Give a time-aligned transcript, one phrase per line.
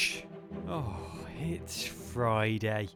[0.69, 2.87] Oh, it's Friday.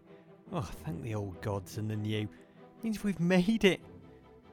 [0.53, 2.29] Oh, thank the old gods and the new.
[2.83, 3.81] Means we've made it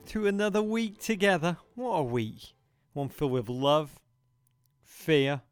[0.07, 1.59] through another week together.
[1.75, 2.55] What a week.
[2.95, 4.01] One filled with love,
[4.83, 5.43] fear,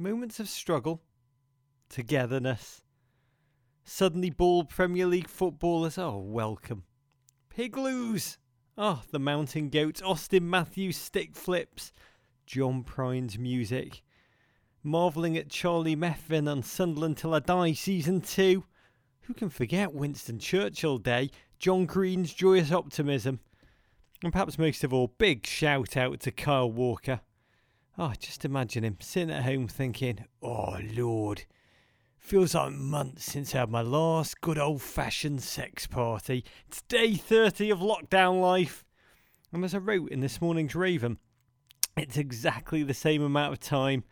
[0.00, 1.02] moments of struggle,
[1.88, 2.82] togetherness.
[3.84, 5.98] Suddenly bald Premier League footballers.
[5.98, 6.84] Oh, welcome.
[7.54, 8.38] Pigloos.
[8.78, 10.00] Oh, the mountain goats.
[10.00, 11.92] Auston Matthews stick flips.
[12.46, 14.02] John Prine's music.
[14.82, 18.64] Marvelling at Charlie Methven and Sunderland Till I Die Season 2.
[19.22, 23.38] Who can forget Winston Churchill Day, John Green's joyous optimism,
[24.24, 27.20] and perhaps most of all, big shout out to Kyle Walker.
[28.02, 31.44] Oh, just imagine him sitting at home thinking, oh Lord,
[32.16, 36.42] feels like months since I had my last good old fashioned sex party.
[36.66, 38.86] It's day 30 of lockdown life.
[39.52, 41.18] And as I wrote in this morning's Raven,
[41.94, 44.04] it's exactly the same amount of time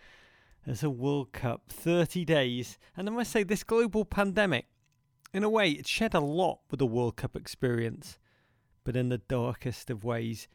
[0.66, 2.78] as a World Cup 30 days.
[2.94, 4.66] And I must say, this global pandemic,
[5.32, 8.18] in a way, it shed a lot with the World Cup experience
[8.88, 10.48] but in the darkest of ways.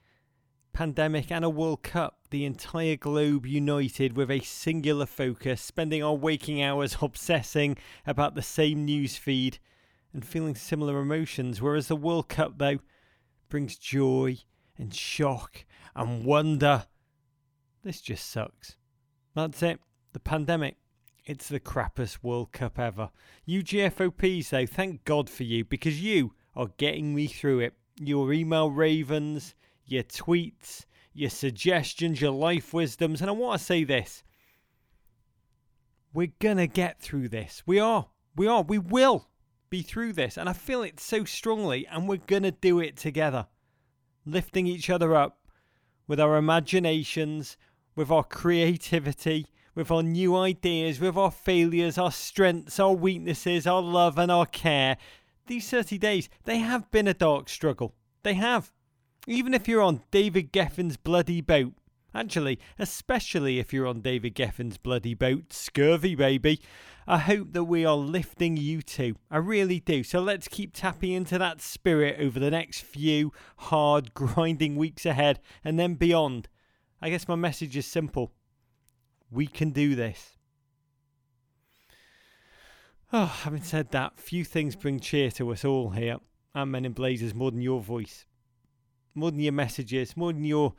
[0.74, 6.16] Pandemic and a World Cup, the entire globe united with a singular focus, spending our
[6.16, 9.60] waking hours obsessing about the same news feed
[10.12, 12.80] and feeling similar emotions, whereas the World Cup, though,
[13.50, 14.38] brings joy
[14.78, 16.86] and shock and wonder.
[17.84, 18.76] This just sucks.
[19.36, 19.80] That's it.
[20.14, 20.78] The pandemic.
[21.26, 23.12] It's the crappiest World Cup ever.
[23.46, 28.34] You GFOPs, though, thank God for you because you are getting me through it your
[28.34, 33.22] email ravens, your tweets, your suggestions, your life wisdoms.
[33.22, 34.24] And I want to say this
[36.14, 37.64] we're going to get through this.
[37.66, 38.08] We are.
[38.36, 38.62] We are.
[38.62, 39.28] We will
[39.70, 40.38] be through this.
[40.38, 41.88] And I feel it so strongly.
[41.88, 43.48] And we're going to do it together,
[44.26, 45.40] lifting each other up
[46.08, 47.58] with our imaginations,
[47.96, 53.82] with our creativity, with our new ideas, with our failures, our strengths, our weaknesses, our
[53.82, 54.98] love, and our care
[55.48, 57.96] these 30 days, they have been a dark struggle.
[58.24, 58.72] They have.
[59.28, 61.74] Even if you're on David Geffen's bloody boat.
[62.16, 66.62] Actually, especially if you're on David Geffen's bloody boat, scurvy baby.
[67.08, 69.16] I hope that we are lifting you too.
[69.32, 70.04] I really do.
[70.04, 75.40] So let's keep tapping into that spirit over the next few hard, grinding weeks ahead
[75.64, 76.50] and then beyond.
[77.02, 78.32] I guess my message is simple
[79.34, 80.38] we can do this.
[83.12, 86.18] Oh, having said that, few things bring cheer to us all here
[86.56, 88.26] at Men in Blazers more than your voice,
[89.16, 90.74] more than your messages, more than your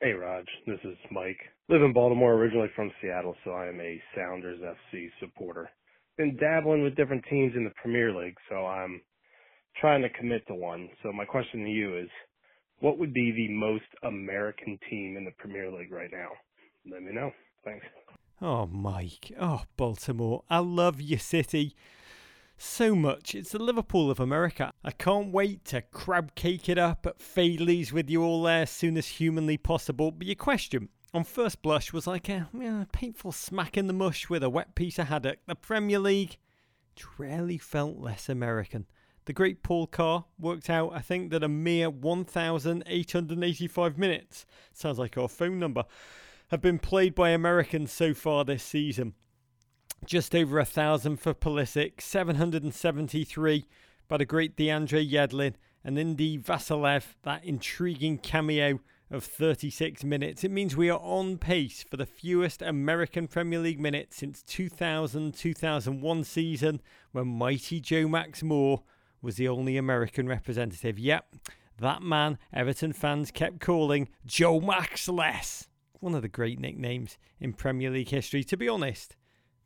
[0.00, 0.44] Hey, Rog.
[0.66, 1.40] This is Mike.
[1.68, 5.68] Live in Baltimore, originally from Seattle, so I am a Sounders FC supporter.
[6.16, 9.00] Been dabbling with different teams in the Premier League, so I'm
[9.80, 10.88] trying to commit to one.
[11.02, 12.08] So my question to you is,
[12.80, 16.30] what would be the most American team in the Premier League right now?
[16.90, 17.30] Let me know.
[17.64, 17.84] Thanks.
[18.40, 19.32] Oh, Mike.
[19.40, 20.44] Oh, Baltimore.
[20.48, 21.74] I love your city
[22.56, 23.34] so much.
[23.34, 24.70] It's the Liverpool of America.
[24.84, 28.70] I can't wait to crab cake it up at Faidley's with you all there as
[28.70, 30.12] soon as humanly possible.
[30.12, 34.30] But your question, on first blush was like a you painful smack in the mush
[34.30, 35.40] with a wet piece of haddock.
[35.46, 36.36] The Premier League
[37.16, 38.86] rarely felt less American.
[39.24, 45.18] The great Paul Carr worked out, I think, that a mere 1,885 minutes, sounds like
[45.18, 45.82] our phone number,
[46.48, 49.14] have been played by Americans so far this season.
[50.04, 53.66] Just over a thousand for Pulisic, 773
[54.08, 55.54] by the great DeAndre Yedlin
[55.84, 58.80] and Indy Vassilev, that intriguing cameo
[59.10, 60.44] of 36 minutes.
[60.44, 65.34] It means we are on pace for the fewest American Premier League minutes since 2000
[65.34, 66.80] 2001 season
[67.12, 68.82] when mighty Joe Max Moore
[69.22, 70.98] was the only American representative.
[70.98, 71.36] Yep,
[71.78, 75.68] that man Everton fans kept calling Joe Max Less.
[76.00, 78.44] One of the great nicknames in Premier League history.
[78.44, 79.16] To be honest,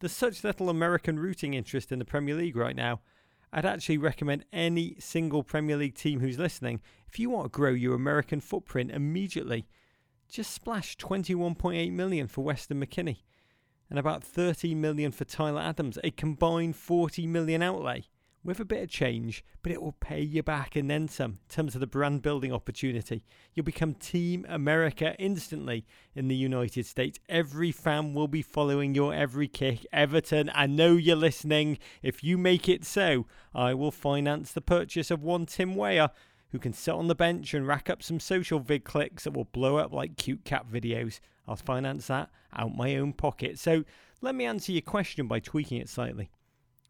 [0.00, 3.00] there's such little American rooting interest in the Premier League right now.
[3.52, 7.70] I'd actually recommend any single Premier League team who's listening, if you want to grow
[7.70, 9.68] your American footprint immediately,
[10.30, 13.24] just splash 21.8 million for Weston McKennie
[13.90, 18.06] and about 30 million for Tyler Adams, a combined 40 million outlay
[18.44, 21.38] with a bit of change, but it will pay you back and then some in
[21.48, 23.22] terms of the brand building opportunity.
[23.54, 27.20] You'll become Team America instantly in the United States.
[27.28, 29.86] Every fan will be following your every kick.
[29.92, 31.78] Everton, I know you're listening.
[32.02, 36.10] If you make it so, I will finance the purchase of one Tim Weah.
[36.50, 39.44] Who can sit on the bench and rack up some social vid clicks that will
[39.44, 41.20] blow up like cute cat videos?
[41.46, 43.58] I'll finance that out my own pocket.
[43.58, 43.84] So
[44.20, 46.30] let me answer your question by tweaking it slightly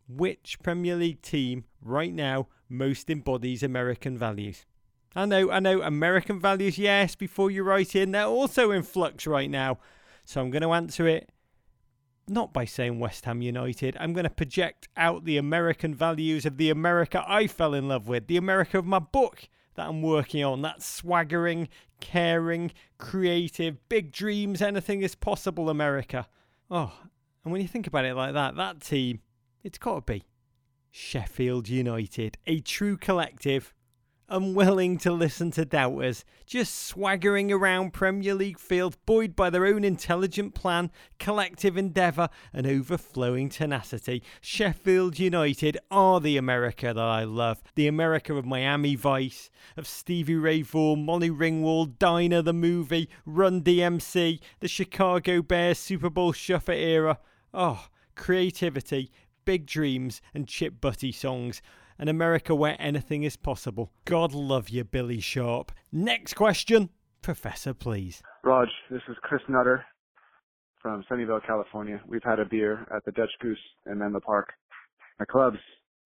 [0.08, 4.66] which Premier League team right now most embodies American values?
[5.14, 9.26] I know, I know, American values, yes, before you write in, they're also in flux
[9.26, 9.78] right now.
[10.25, 11.28] So I'm going to answer it
[12.28, 13.96] not by saying West Ham United.
[14.00, 18.08] I'm going to project out the American values of the America I fell in love
[18.08, 20.62] with, the America of my book that I'm working on.
[20.62, 21.69] That swaggering,
[22.00, 26.26] caring, creative, big dreams, anything is possible America.
[26.70, 26.93] Oh,
[27.44, 29.20] and when you think about it like that, that team
[29.62, 30.24] it's got to be
[30.90, 33.72] Sheffield United, a true collective,
[34.28, 39.84] unwilling to listen to doubters, just swaggering around Premier League field, buoyed by their own
[39.84, 44.22] intelligent plan, collective endeavour, and overflowing tenacity.
[44.40, 50.34] Sheffield United are the America that I love, the America of Miami Vice, of Stevie
[50.36, 56.74] Ray Vaughan, Molly Ringwald, Diner the movie, Run DMC, the Chicago Bears Super Bowl Shuffle
[56.74, 57.18] era.
[57.54, 59.10] Oh, creativity,
[59.44, 61.62] big dreams, and chip butty songs.
[61.98, 63.92] An America where anything is possible.
[64.04, 65.72] God love you, Billy Sharp.
[65.92, 66.90] Next question.
[67.22, 68.22] Professor, please.
[68.42, 69.84] Rog, this is Chris Nutter
[70.82, 72.00] from Sunnyvale, California.
[72.06, 74.52] We've had a beer at the Dutch Goose and then the Park.
[75.20, 75.58] My clubs,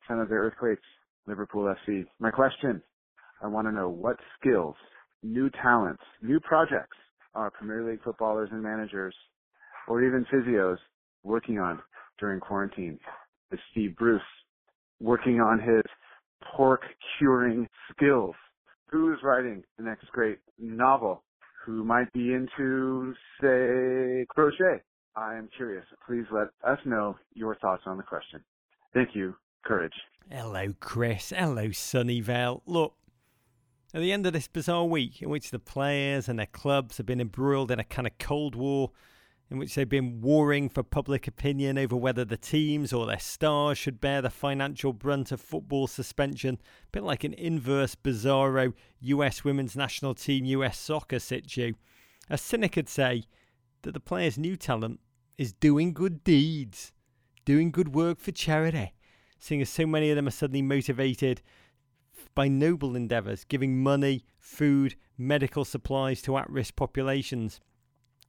[0.06, 0.82] San Jose Earthquakes,
[1.26, 2.04] Liverpool FC.
[2.20, 2.82] My question,
[3.42, 4.74] I want to know what skills,
[5.22, 6.96] new talents, new projects
[7.34, 9.14] are Premier League footballers and managers,
[9.88, 10.76] or even physios,
[11.22, 11.80] working on
[12.18, 12.98] during quarantine?
[13.52, 14.22] Is Steve Bruce
[15.00, 15.82] working on his
[16.56, 16.82] pork
[17.18, 18.34] curing skills.
[18.90, 21.22] Who is writing the next great novel?
[21.64, 24.82] Who might be into, say, crochet?
[25.16, 25.84] I am curious.
[26.06, 28.40] Please let us know your thoughts on the question.
[28.94, 29.34] Thank you.
[29.64, 29.94] Courage.
[30.30, 31.32] Hello, Chris.
[31.36, 32.60] Hello, Sunnyvale.
[32.66, 32.94] Look,
[33.92, 37.06] at the end of this bizarre week in which the players and their clubs have
[37.06, 38.92] been embroiled in a kind of Cold War
[39.50, 43.78] in which they've been warring for public opinion over whether the teams or their stars
[43.78, 49.44] should bear the financial brunt of football suspension, a bit like an inverse bizarro US
[49.44, 51.74] women's national team US soccer situ.
[52.28, 53.24] A cynic could say
[53.82, 54.98] that the players' new talent
[55.38, 56.92] is doing good deeds,
[57.44, 58.94] doing good work for charity,
[59.38, 61.40] seeing as so many of them are suddenly motivated
[62.34, 67.60] by noble endeavours, giving money, food, medical supplies to at risk populations.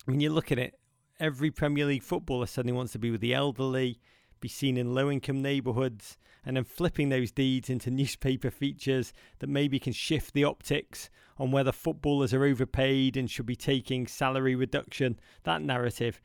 [0.05, 0.79] When you look at it,
[1.19, 3.99] every Premier League footballer suddenly wants to be with the elderly,
[4.39, 9.47] be seen in low income neighbourhoods, and then flipping those deeds into newspaper features that
[9.47, 14.55] maybe can shift the optics on whether footballers are overpaid and should be taking salary
[14.55, 15.19] reduction.
[15.43, 16.21] That narrative,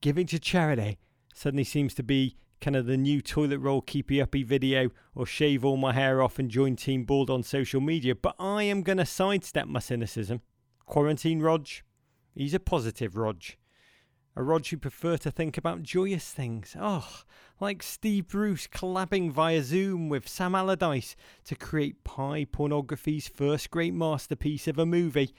[0.00, 0.98] giving to charity,
[1.34, 5.64] suddenly seems to be kind of the new toilet roll keepy uppy video or shave
[5.64, 8.14] all my hair off and join Team Bald on social media.
[8.14, 10.40] But I am going to sidestep my cynicism.
[10.86, 11.66] Quarantine Rog,
[12.34, 13.42] he's a positive Rog.
[14.36, 16.76] A Rog who prefer to think about joyous things.
[16.80, 17.22] Oh,
[17.60, 21.14] like Steve Bruce collabing via Zoom with Sam Allardyce
[21.44, 25.32] to create Pie Pornography's first great masterpiece of a movie.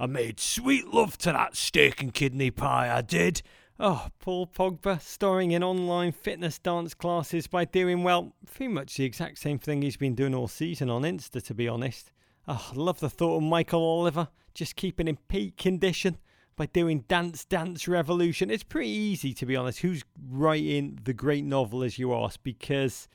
[0.00, 3.42] I made sweet love to that steak and kidney pie, I did.
[3.78, 9.04] Oh, Paul Pogba starring in online fitness dance classes by doing, well, pretty much the
[9.04, 12.10] exact same thing he's been doing all season on Insta, to be honest.
[12.48, 16.18] Oh, love the thought of Michael Oliver just keeping in peak condition
[16.60, 18.50] by doing Dance Dance Revolution.
[18.50, 23.08] It's pretty easy, to be honest, who's writing the great novel, as you ask, because,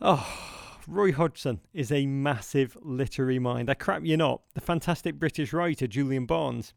[0.00, 0.28] oh,
[0.88, 3.70] Roy Hodgson is a massive literary mind.
[3.70, 4.42] I crap you not.
[4.54, 6.74] The fantastic British writer Julian Barnes,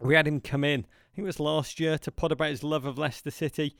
[0.00, 2.64] we had him come in, I think it was last year, to pod about his
[2.64, 3.76] love of Leicester City.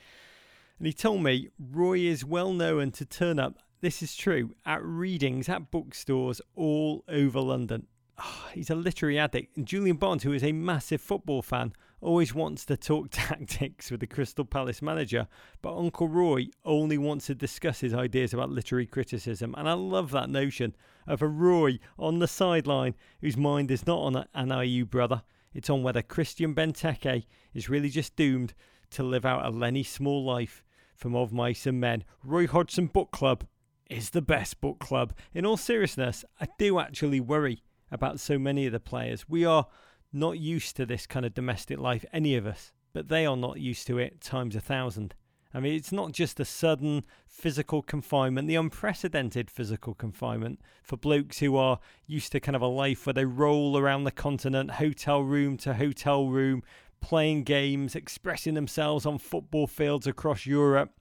[0.76, 4.84] And he told me Roy is well known to turn up, this is true, at
[4.84, 7.86] readings at bookstores all over London.
[8.18, 9.56] Oh, he's a literary addict.
[9.56, 14.00] And Julian Barnes, who is a massive football fan, always wants to talk tactics with
[14.00, 15.28] the Crystal Palace manager.
[15.60, 19.54] But Uncle Roy only wants to discuss his ideas about literary criticism.
[19.58, 20.74] And I love that notion
[21.06, 25.22] of a Roy on the sideline whose mind is not on an IU brother.
[25.52, 28.54] It's on whether Christian Benteke is really just doomed
[28.90, 30.62] to live out a Lennie Small life
[30.94, 32.04] from Of Mice and Men.
[32.24, 33.44] Roy Hodgson Book Club
[33.90, 35.12] is the best book club.
[35.32, 39.28] In all seriousness, I do actually worry about so many of the players.
[39.28, 39.66] We are
[40.12, 43.60] not used to this kind of domestic life, any of us, but they are not
[43.60, 45.14] used to it times a thousand.
[45.54, 51.38] I mean, it's not just the sudden physical confinement, the unprecedented physical confinement for blokes
[51.38, 55.22] who are used to kind of a life where they roll around the continent, hotel
[55.22, 56.62] room to hotel room,
[57.00, 60.92] playing games, expressing themselves on football fields across Europe.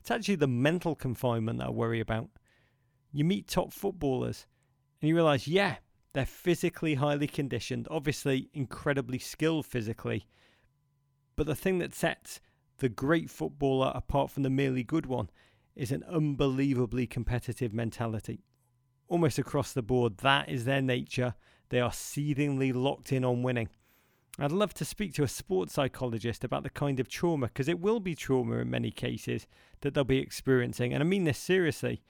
[0.00, 2.30] It's actually the mental confinement that I worry about.
[3.12, 4.46] You meet top footballers
[5.00, 5.76] and you realise, yeah,
[6.12, 10.26] they're physically highly conditioned, obviously incredibly skilled physically.
[11.36, 12.40] But the thing that sets
[12.78, 15.30] the great footballer apart from the merely good one
[15.76, 18.44] is an unbelievably competitive mentality.
[19.08, 21.34] Almost across the board, that is their nature.
[21.68, 23.68] They are seethingly locked in on winning.
[24.38, 27.80] I'd love to speak to a sports psychologist about the kind of trauma, because it
[27.80, 29.46] will be trauma in many cases
[29.80, 30.92] that they'll be experiencing.
[30.92, 32.02] And I mean this seriously.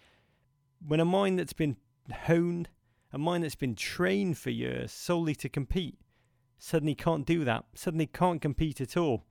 [0.87, 1.77] When a mind that's been
[2.13, 2.69] honed,
[3.13, 5.99] a mind that's been trained for years solely to compete,
[6.59, 9.25] suddenly can't do that, suddenly can't compete at all.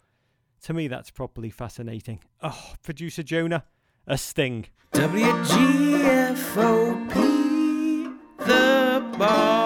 [0.64, 2.20] To me, that's properly fascinating.
[2.42, 3.64] Oh, producer Jonah,
[4.06, 4.66] a sting.
[4.94, 5.44] WGFOP,
[8.40, 9.59] the bald.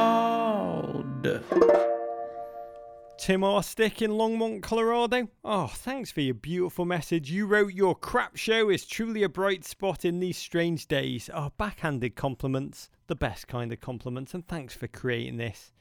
[3.23, 5.29] Tim Stick in Longmont, Colorado.
[5.45, 7.31] Oh, thanks for your beautiful message.
[7.31, 11.29] You wrote your crap show is truly a bright spot in these strange days.
[11.33, 15.71] Oh, backhanded compliments, the best kind of compliments, and thanks for creating this.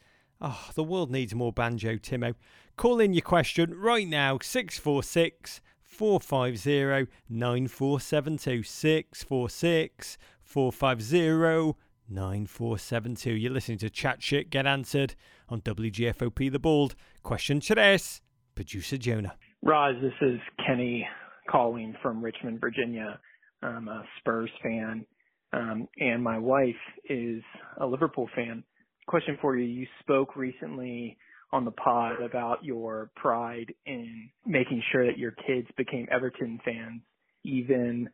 [0.41, 2.37] Oh, the world needs more banjo, Timo.
[2.77, 8.63] Call in your question right now 646 450 9472.
[8.63, 11.77] 646 450
[12.09, 13.31] 9472.
[13.33, 15.15] You're listening to Chat Shit Get Answered
[15.49, 16.95] on WGFOP The Bald.
[17.23, 18.21] Question today's
[18.57, 19.37] producer Jonah.
[19.63, 21.07] Roz, this is Kenny
[21.49, 23.21] calling from Richmond, Virginia.
[23.63, 25.07] I'm a Spurs fan,
[25.53, 26.75] um, and my wife
[27.09, 27.43] is
[27.81, 28.65] a Liverpool fan.
[29.07, 29.65] Question for you.
[29.65, 31.17] You spoke recently
[31.53, 37.03] on the pod about your pride in making sure that your kids became Everton fans,
[37.45, 38.11] even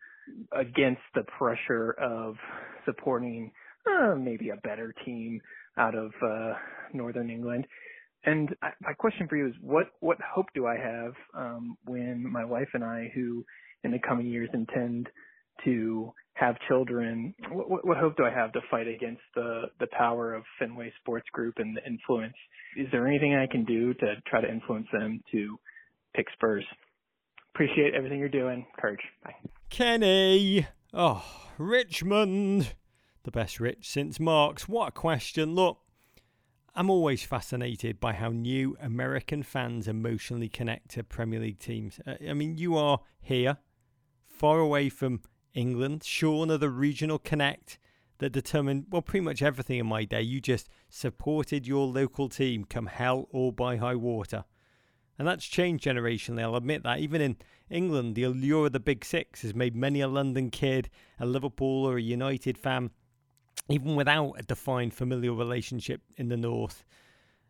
[0.52, 2.34] against the pressure of
[2.84, 3.52] supporting
[3.86, 5.40] uh, maybe a better team
[5.78, 6.52] out of uh,
[6.92, 7.66] Northern England.
[8.24, 12.44] And my question for you is, what what hope do I have um, when my
[12.44, 13.44] wife and I, who
[13.84, 15.08] in the coming years intend
[15.64, 20.34] to have children, what, what hope do I have to fight against the the power
[20.34, 22.34] of Fenway Sports Group and the influence?
[22.76, 25.58] Is there anything I can do to try to influence them to
[26.14, 26.64] pick Spurs?
[27.54, 29.00] Appreciate everything you're doing, Courage.
[29.24, 29.34] Bye.
[29.70, 31.24] Kenny, oh
[31.56, 32.74] Richmond,
[33.22, 34.68] the best rich since Marks.
[34.68, 35.54] What a question!
[35.54, 35.78] Look,
[36.78, 41.98] I'm always fascinated by how new American fans emotionally connect to Premier League teams.
[42.06, 43.56] Uh, I mean, you are here,
[44.24, 45.22] far away from
[45.54, 47.80] England, shorn of the regional connect
[48.18, 50.22] that determined, well, pretty much everything in my day.
[50.22, 54.44] You just supported your local team come hell or by high water.
[55.18, 57.00] And that's changed generationally, I'll admit that.
[57.00, 60.90] Even in England, the allure of the Big Six has made many a London kid,
[61.18, 62.90] a Liverpool or a United fan
[63.68, 66.84] even without a defined familial relationship in the north.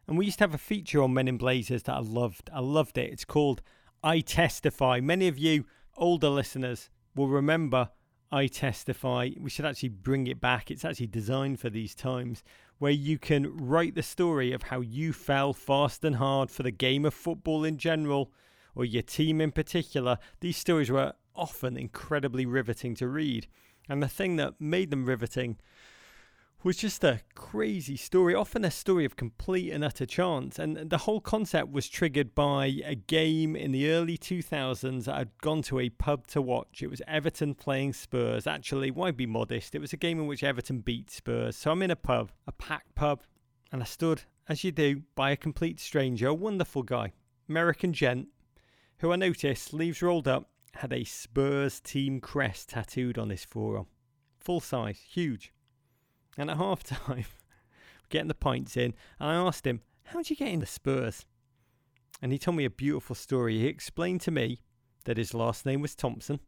[0.06, 2.50] And we used to have a feature on Men in Blazers that I loved.
[2.52, 3.12] I loved it.
[3.12, 3.62] It's called
[4.02, 5.00] I Testify.
[5.00, 7.90] Many of you older listeners will remember
[8.32, 9.30] I Testify.
[9.38, 10.70] We should actually bring it back.
[10.70, 12.42] It's actually designed for these times
[12.78, 16.70] where you can write the story of how you fell fast and hard for the
[16.70, 18.32] game of football in general
[18.74, 20.18] or your team in particular.
[20.40, 23.46] These stories were often incredibly riveting to read.
[23.88, 25.58] And the thing that made them riveting
[26.64, 30.58] was just a crazy story, often a story of complete and utter chance.
[30.58, 35.62] And the whole concept was triggered by a game in the early 2000s I'd gone
[35.62, 36.82] to a pub to watch.
[36.82, 38.46] It was Everton playing Spurs.
[38.46, 39.74] Actually, why be modest?
[39.74, 41.56] It was a game in which Everton beat Spurs.
[41.56, 43.22] So I'm in a pub, a packed pub,
[43.70, 47.12] and I stood as you do, by a complete stranger, a wonderful guy,
[47.48, 48.28] American gent,
[48.98, 53.86] who I noticed, sleeves rolled up, had a Spurs team crest tattooed on his forearm.
[54.40, 55.52] Full size, huge.
[56.38, 57.26] And at half time,
[58.08, 61.26] getting the points in, and I asked him, How'd you get in the Spurs?
[62.22, 63.58] And he told me a beautiful story.
[63.58, 64.62] He explained to me
[65.04, 66.40] that his last name was Thompson.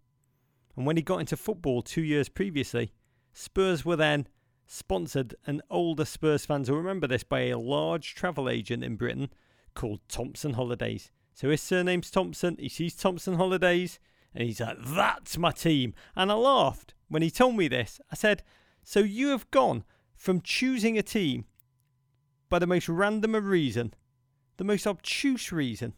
[0.77, 2.93] And when he got into football two years previously,
[3.33, 4.29] Spurs were then
[4.67, 9.29] sponsored, and older Spurs fans will remember this, by a large travel agent in Britain
[9.75, 11.11] called Thompson Holidays.
[11.35, 12.57] So his surname's Thompson.
[12.59, 13.99] He sees Thompson Holidays,
[14.35, 15.95] and he's like, That's my team.
[16.15, 18.01] And I laughed when he told me this.
[18.11, 18.43] I said,
[18.83, 19.85] So you have gone
[20.15, 21.45] from choosing a team
[22.49, 23.95] by the most random of reason,
[24.57, 25.95] the most obtuse reason,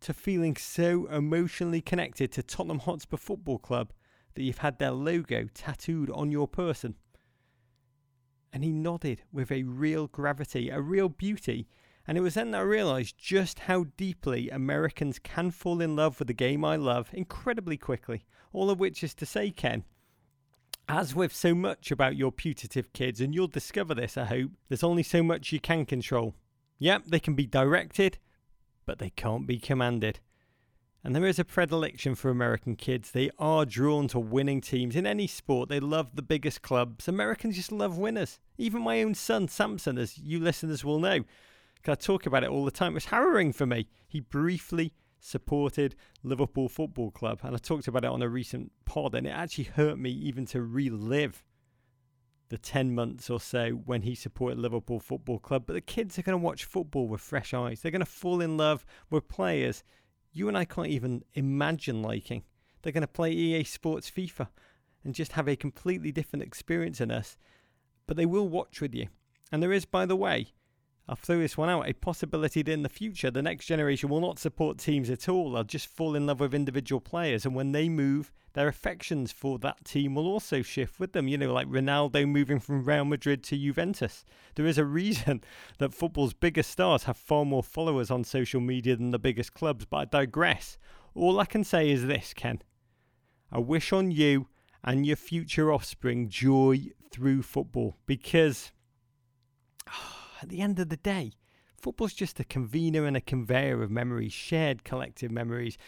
[0.00, 3.92] to feeling so emotionally connected to Tottenham Hotspur Football Club
[4.34, 6.96] that you've had their logo tattooed on your person.
[8.52, 11.68] And he nodded with a real gravity, a real beauty.
[12.06, 16.18] And it was then that I realised just how deeply Americans can fall in love
[16.18, 18.24] with the game I love incredibly quickly.
[18.52, 19.84] All of which is to say, Ken,
[20.88, 24.84] as with so much about your putative kids, and you'll discover this, I hope, there's
[24.84, 26.34] only so much you can control.
[26.78, 28.18] Yep, they can be directed,
[28.84, 30.20] but they can't be commanded.
[31.02, 33.12] And there is a predilection for American kids.
[33.12, 35.68] They are drawn to winning teams in any sport.
[35.68, 37.06] They love the biggest clubs.
[37.06, 38.40] Americans just love winners.
[38.58, 41.20] Even my own son, Samson, as you listeners will know,
[41.76, 42.92] because I talk about it all the time.
[42.92, 43.88] It was harrowing for me.
[44.08, 49.14] He briefly supported Liverpool Football Club, and I talked about it on a recent pod,
[49.14, 51.44] and it actually hurt me even to relive
[52.48, 55.64] the 10 months or so when he supported Liverpool Football Club.
[55.66, 57.80] But the kids are going to watch football with fresh eyes.
[57.80, 59.82] They're going to fall in love with players
[60.36, 62.42] you and I can't even imagine liking.
[62.82, 64.48] They're going to play EA Sports FIFA
[65.02, 67.38] and just have a completely different experience in us.
[68.06, 69.08] But they will watch with you.
[69.50, 70.52] And there is, by the way,
[71.08, 71.88] I'll throw this one out.
[71.88, 75.52] A possibility that in the future, the next generation will not support teams at all.
[75.52, 77.44] They'll just fall in love with individual players.
[77.44, 81.28] And when they move, their affections for that team will also shift with them.
[81.28, 84.24] You know, like Ronaldo moving from Real Madrid to Juventus.
[84.56, 85.44] There is a reason
[85.78, 89.84] that football's biggest stars have far more followers on social media than the biggest clubs.
[89.84, 90.76] But I digress.
[91.14, 92.62] All I can say is this, Ken.
[93.52, 94.48] I wish on you
[94.82, 98.72] and your future offspring joy through football because
[100.42, 101.32] at the end of the day,
[101.80, 105.78] football's just a convener and a conveyor of memories, shared collective memories.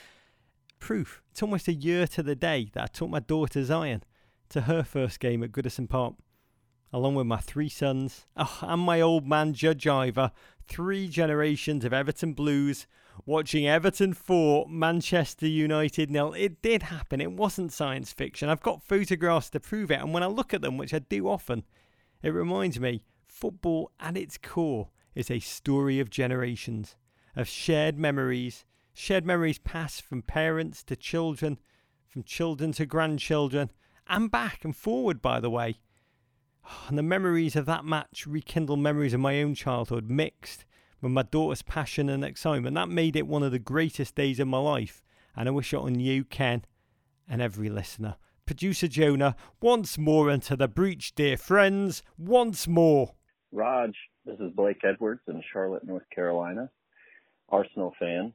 [0.79, 4.03] Proof, it's almost a year to the day that I took my daughter Zion
[4.51, 6.15] to her first game at Goodison Park,
[6.93, 10.33] along with my three sons oh, and my old man Judge Ivor,
[10.67, 12.87] three generations of Everton Blues,
[13.27, 16.33] watching Everton 4, Manchester United nil.
[16.35, 18.49] It did happen, it wasn't science fiction.
[18.49, 21.29] I've got photographs to prove it, and when I look at them, which I do
[21.29, 21.65] often,
[22.23, 23.03] it reminds me
[23.39, 26.97] football at its core is a story of generations,
[27.37, 31.57] of shared memories, shared memories passed from parents to children,
[32.09, 33.71] from children to grandchildren,
[34.09, 35.79] and back and forward, by the way.
[36.65, 40.65] Ah, and the memories of that match rekindle memories of my own childhood, mixed
[41.01, 42.75] with my daughter's passion and excitement.
[42.75, 45.01] That made it one of the greatest days of my life.
[45.37, 46.65] And I wish it on you, Ken,
[47.29, 48.17] and every listener.
[48.47, 53.15] Producer Jonah, once more into the breach, dear friends, once more.
[53.51, 53.93] Rog,
[54.27, 56.69] this is Blake Edwards in Charlotte, North Carolina,
[57.49, 58.35] Arsenal fan.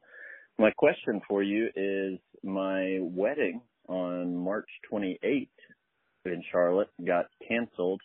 [0.58, 5.50] My question for you is my wedding on March 28th
[6.26, 8.02] in Charlotte got canceled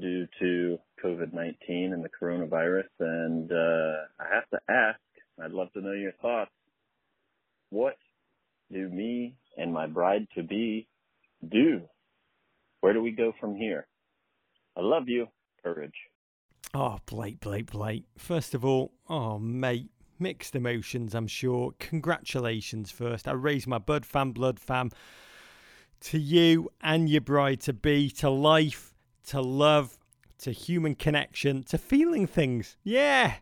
[0.00, 2.88] due to COVID-19 and the coronavirus.
[3.00, 5.00] And uh, I have to ask,
[5.42, 6.52] I'd love to know your thoughts.
[7.68, 7.96] What
[8.72, 10.88] do me and my bride to be
[11.46, 11.82] do?
[12.80, 13.86] Where do we go from here?
[14.74, 15.26] I love you.
[15.62, 15.94] Courage.
[16.76, 18.02] Oh, Blake, Blake, Blake.
[18.18, 21.72] First of all, oh, mate, mixed emotions, I'm sure.
[21.78, 23.28] Congratulations first.
[23.28, 24.90] I raise my Bud fam, blood fam
[26.00, 28.92] to you and your bride to be, to life,
[29.26, 29.96] to love,
[30.38, 32.76] to human connection, to feeling things.
[32.82, 33.34] Yeah,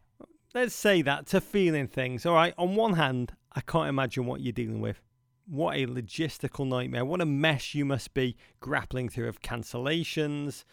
[0.54, 2.26] let's say that, to feeling things.
[2.26, 5.00] All right, on one hand, I can't imagine what you're dealing with.
[5.46, 7.04] What a logistical nightmare.
[7.04, 10.64] What a mess you must be grappling through of cancellations,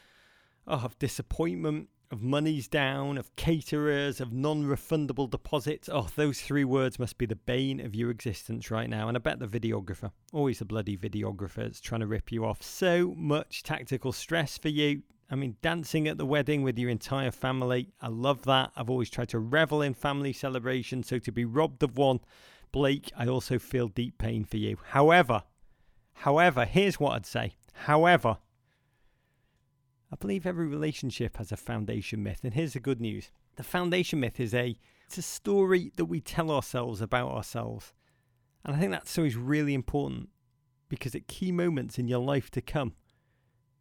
[0.67, 5.89] of disappointment, of monies down, of caterers, of non refundable deposits.
[5.91, 9.07] Oh, those three words must be the bane of your existence right now.
[9.07, 12.63] And I bet the videographer, always a bloody videographer, is trying to rip you off.
[12.63, 15.03] So much tactical stress for you.
[15.31, 17.89] I mean, dancing at the wedding with your entire family.
[18.01, 18.71] I love that.
[18.75, 21.07] I've always tried to revel in family celebrations.
[21.07, 22.19] So to be robbed of one,
[22.71, 24.77] Blake, I also feel deep pain for you.
[24.89, 25.43] However,
[26.13, 27.53] however, here's what I'd say.
[27.73, 28.37] However,
[30.11, 34.19] I believe every relationship has a foundation myth, and here's the good news The foundation
[34.19, 37.93] myth is a it's a story that we tell ourselves about ourselves.
[38.63, 40.29] And I think that story is really important
[40.87, 42.93] because at key moments in your life to come,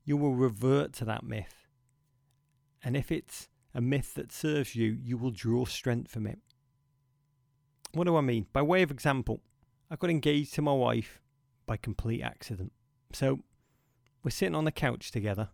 [0.04, 1.66] you will revert to that myth.
[2.82, 6.38] And if it's a myth that serves you, you will draw strength from it.
[7.92, 8.46] What do I mean?
[8.52, 9.42] By way of example,
[9.90, 11.20] I got engaged to my wife
[11.66, 12.72] by complete accident.
[13.12, 13.40] So
[14.22, 15.48] we're sitting on the couch together.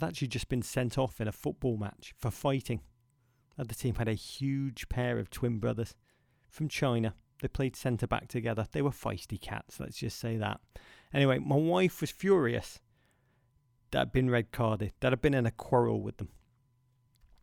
[0.00, 2.80] I'd actually just been sent off in a football match for fighting.
[3.56, 5.94] The other team had a huge pair of twin brothers
[6.48, 7.14] from China.
[7.40, 8.66] They played centre back together.
[8.70, 10.60] They were feisty cats, let's just say that.
[11.12, 12.80] Anyway, my wife was furious
[13.90, 16.30] that I'd been red carded, that I'd been in a quarrel with them.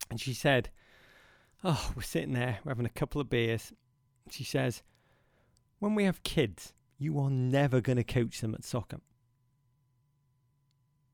[0.10, 0.70] And she said,
[1.64, 3.72] Oh, we're sitting there, we're having a couple of beers.
[4.30, 4.84] She says,
[5.80, 9.00] When we have kids, you are never going to coach them at soccer.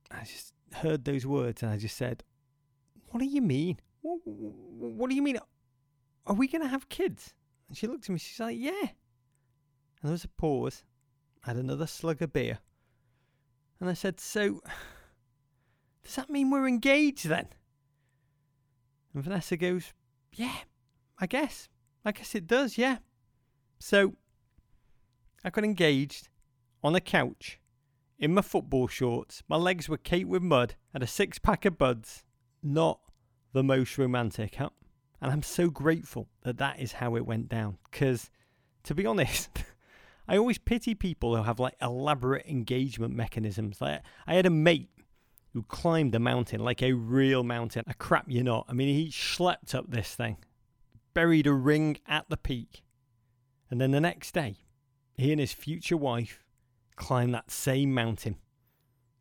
[0.09, 2.23] I just heard those words and I just said,
[3.09, 3.79] What do you mean?
[4.01, 5.39] What, what do you mean?
[6.25, 7.33] Are we going to have kids?
[7.67, 8.71] And she looked at me, she's like, Yeah.
[8.81, 10.83] And there was a pause.
[11.43, 12.59] I had another slug of beer.
[13.79, 14.61] And I said, So,
[16.03, 17.47] does that mean we're engaged then?
[19.13, 19.93] And Vanessa goes,
[20.33, 20.55] Yeah,
[21.19, 21.69] I guess.
[22.05, 22.97] I guess it does, yeah.
[23.79, 24.13] So,
[25.43, 26.29] I got engaged
[26.83, 27.59] on a couch
[28.19, 29.43] in my football shorts.
[29.47, 32.23] My legs were caked with mud, and a six pack of buds.
[32.63, 32.99] Not
[33.53, 34.69] the most romantic, huh?
[35.21, 37.77] And I'm so grateful that that is how it went down.
[37.89, 38.29] Because,
[38.83, 39.49] to be honest,
[40.27, 43.79] I always pity people who have like elaborate engagement mechanisms.
[43.79, 44.89] Like, I had a mate
[45.53, 47.83] who climbed a mountain like a real mountain.
[47.87, 48.65] A crap you're not.
[48.67, 50.37] I mean, he schlepped up this thing,
[51.13, 52.83] buried a ring at the peak.
[53.69, 54.57] And then the next day,
[55.15, 56.43] he and his future wife
[56.97, 58.35] climb that same mountain.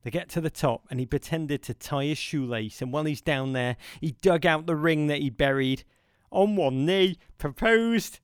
[0.02, 2.82] They get to the top and he pretended to tie his shoelace.
[2.82, 5.84] And while he's down there, he dug out the ring that he buried
[6.30, 8.20] on one knee, proposed.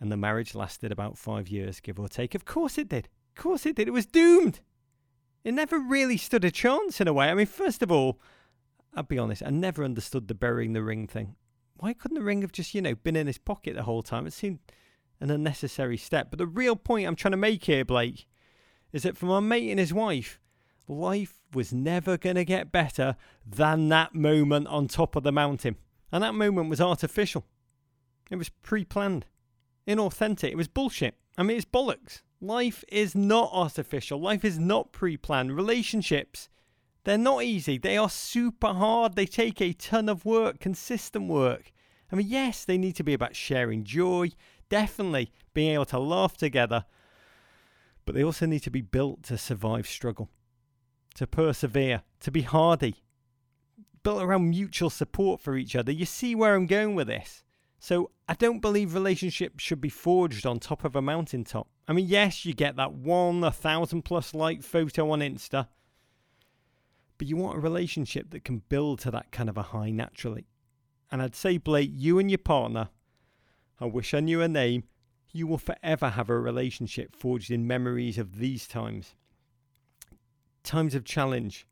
[0.00, 2.34] And the marriage lasted about five years, give or take.
[2.34, 3.08] Of course it did.
[3.36, 3.88] Of course it did.
[3.88, 4.60] It was doomed.
[5.44, 7.28] It never really stood a chance in a way.
[7.28, 8.20] I mean, first of all,
[8.94, 11.36] I'll be honest, I never understood the burying the ring thing.
[11.76, 14.26] Why couldn't the ring have just, you know, been in his pocket the whole time?
[14.26, 14.58] It seemed
[15.20, 16.28] an unnecessary step.
[16.30, 18.26] But the real point I'm trying to make here, Blake,
[18.92, 20.40] is that for my mate and his wife,
[20.88, 25.76] life was never going to get better than that moment on top of the mountain.
[26.12, 27.44] And that moment was artificial.
[28.30, 29.26] It was pre planned,
[29.86, 30.50] inauthentic.
[30.50, 31.16] It was bullshit.
[31.36, 32.22] I mean, it's bollocks.
[32.40, 34.20] Life is not artificial.
[34.20, 35.54] Life is not pre planned.
[35.54, 36.48] Relationships,
[37.04, 37.78] they're not easy.
[37.78, 39.14] They are super hard.
[39.14, 41.72] They take a ton of work, consistent work.
[42.12, 44.32] I mean, yes, they need to be about sharing joy,
[44.68, 46.84] definitely being able to laugh together,
[48.10, 50.28] but they also need to be built to survive struggle,
[51.14, 52.96] to persevere, to be hardy,
[54.02, 55.92] built around mutual support for each other.
[55.92, 57.44] You see where I'm going with this.
[57.78, 61.68] So I don't believe relationships should be forged on top of a mountaintop.
[61.86, 65.68] I mean, yes, you get that one, a thousand plus like photo on Insta,
[67.16, 70.48] but you want a relationship that can build to that kind of a high naturally.
[71.12, 72.88] And I'd say, Blake, you and your partner
[73.80, 74.82] I wish I knew her name.
[75.32, 79.14] You will forever have a relationship forged in memories of these times.
[80.62, 81.66] Times of challenge,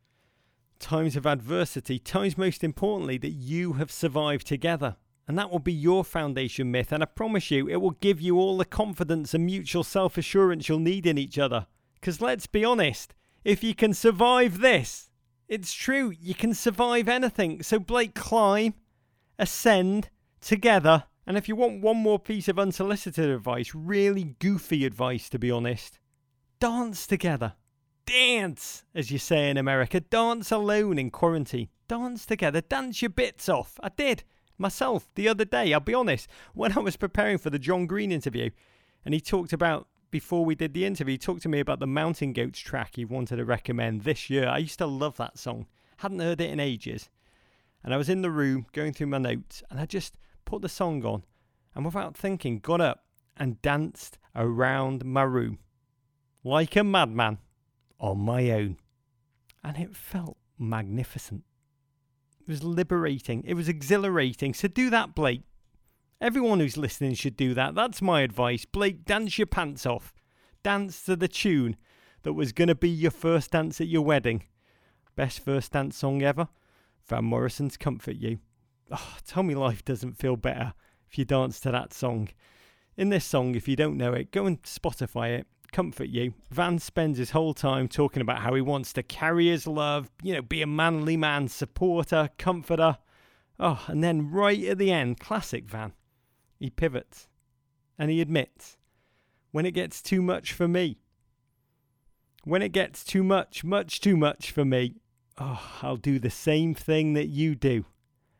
[0.79, 4.97] times of adversity, times most importantly that you have survived together.
[5.27, 6.91] And that will be your foundation myth.
[6.91, 10.69] And I promise you, it will give you all the confidence and mutual self assurance
[10.69, 11.67] you'll need in each other.
[11.95, 13.13] Because let's be honest,
[13.45, 15.11] if you can survive this,
[15.49, 17.63] it's true, you can survive anything.
[17.63, 18.75] So, Blake, climb,
[19.39, 20.09] ascend
[20.41, 25.39] together and if you want one more piece of unsolicited advice, really goofy advice to
[25.39, 25.99] be honest,
[26.59, 27.53] dance together.
[28.07, 30.01] Dance, as you say in America.
[30.01, 31.69] Dance alone in quarantine.
[31.87, 32.63] Dance together.
[32.63, 33.79] Dance your bits off.
[33.83, 34.25] I did
[34.57, 35.75] myself the other day.
[35.75, 36.29] I'll be honest.
[36.55, 38.49] When I was preparing for the John Green interview,
[39.05, 41.87] and he talked about before we did the interview, he talked to me about the
[41.87, 44.49] Mountain Goats track he wanted to recommend this year.
[44.49, 45.67] I used to love that song.
[45.99, 47.11] Hadn't heard it in ages.
[47.85, 50.17] And I was in the room going through my notes, and I just
[50.49, 51.25] put the song on,
[51.75, 53.05] and without thinking, got up
[53.37, 55.59] and danced around my room
[56.43, 57.37] like a madman
[58.01, 58.79] on my own.
[59.63, 61.45] And it felt magnificent.
[62.41, 63.45] It was liberating.
[63.47, 64.55] It was exhilarating.
[64.55, 65.43] So do that, Blake.
[66.19, 67.75] Everyone who's listening should do that.
[67.75, 68.65] That's my advice.
[68.65, 70.15] Blake, dance your pants off.
[70.63, 71.77] Dance to the tune
[72.23, 74.45] that was going to be your first dance at your wedding.
[75.15, 76.49] Best first dance song ever?
[77.07, 78.39] Van Morrison's Comfort You.
[78.91, 80.73] Oh, tell me life doesn't feel better
[81.11, 82.29] if you dance to that song.
[82.97, 85.47] In this song, if you don't know it, go and Spotify it.
[85.71, 86.33] Comfort you.
[86.51, 90.33] Van spends his whole time talking about how he wants to carry his love, you
[90.33, 92.97] know, be a manly man, supporter, comforter.
[93.61, 95.93] Oh, and then right at the end, classic Van,
[96.59, 97.29] he pivots
[97.99, 98.79] and he admits
[99.51, 100.99] when it gets too much for me.
[102.45, 104.95] When it gets too much, much too much for me,
[105.37, 107.85] oh, I'll do the same thing that you do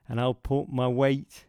[0.09, 1.47] and I'll put my weight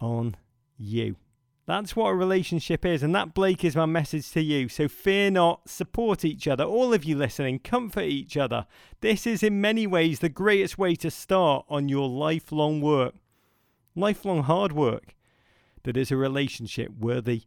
[0.00, 0.36] on
[0.76, 1.16] you.
[1.64, 4.68] That's what a relationship is, and that, Blake, is my message to you.
[4.68, 6.64] So fear not, support each other.
[6.64, 8.66] All of you listening, comfort each other.
[9.00, 13.14] This is, in many ways, the greatest way to start on your lifelong work,
[13.94, 15.14] lifelong hard work
[15.84, 17.44] that is a relationship worthy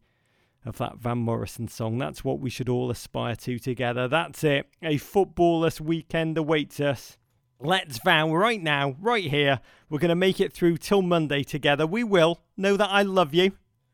[0.65, 1.97] of that Van Morrison song.
[1.97, 4.07] That's what we should all aspire to together.
[4.07, 4.67] That's it.
[4.81, 7.17] A footballless weekend awaits us.
[7.59, 11.87] Let's vow right now, right here, we're going to make it through till Monday together.
[11.87, 12.41] We will.
[12.57, 13.53] Know that I love you.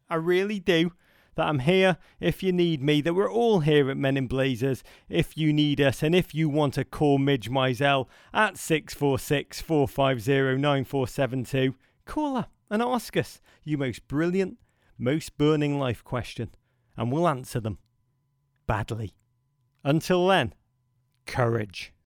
[0.09, 0.93] I really do.
[1.35, 4.83] That I'm here if you need me, that we're all here at Men in Blazers
[5.07, 10.59] if you need us, and if you want to call Midge Maisel at 646 450
[10.59, 14.57] 9472, call her and ask us your most brilliant,
[14.97, 16.49] most burning life question,
[16.97, 17.77] and we'll answer them
[18.67, 19.13] badly.
[19.85, 20.53] Until then,
[21.25, 21.93] courage.